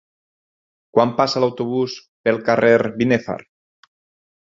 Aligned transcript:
Quan 0.97 1.11
passa 1.19 1.45
l'autobús 1.45 1.99
pel 2.29 2.43
carrer 2.51 2.75
Binèfar? 2.99 3.41